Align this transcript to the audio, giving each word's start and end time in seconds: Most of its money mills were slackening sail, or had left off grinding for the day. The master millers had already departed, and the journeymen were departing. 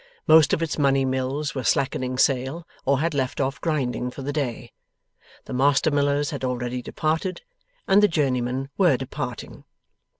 Most 0.25 0.51
of 0.51 0.63
its 0.63 0.79
money 0.79 1.05
mills 1.05 1.53
were 1.53 1.63
slackening 1.63 2.17
sail, 2.17 2.67
or 2.85 3.01
had 3.01 3.13
left 3.13 3.39
off 3.39 3.61
grinding 3.61 4.09
for 4.09 4.23
the 4.23 4.33
day. 4.33 4.71
The 5.45 5.53
master 5.53 5.91
millers 5.91 6.31
had 6.31 6.43
already 6.43 6.81
departed, 6.81 7.43
and 7.87 8.01
the 8.01 8.07
journeymen 8.07 8.71
were 8.79 8.97
departing. 8.97 9.63